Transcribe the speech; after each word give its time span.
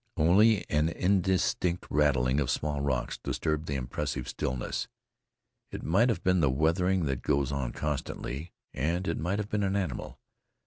Only 0.17 0.67
an 0.67 0.89
indistinct 0.89 1.85
rattling 1.91 2.39
of 2.39 2.49
small 2.49 2.81
rocks 2.81 3.19
disturbed 3.19 3.67
the 3.67 3.75
impressive 3.75 4.27
stillness. 4.27 4.87
It 5.71 5.83
might 5.83 6.09
have 6.09 6.23
been 6.23 6.39
the 6.39 6.49
weathering 6.49 7.05
that 7.05 7.21
goes 7.21 7.51
on 7.51 7.71
constantly, 7.71 8.51
and 8.73 9.07
it 9.07 9.19
might 9.19 9.37
have 9.37 9.49
been 9.49 9.61
an 9.61 9.75
animal. 9.75 10.17